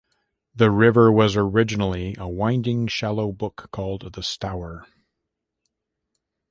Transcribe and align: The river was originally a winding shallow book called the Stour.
The 0.55 0.71
river 0.71 1.11
was 1.11 1.35
originally 1.37 2.15
a 2.17 2.27
winding 2.27 2.87
shallow 2.87 3.31
book 3.31 3.69
called 3.71 4.13
the 4.13 4.23
Stour. 4.23 4.87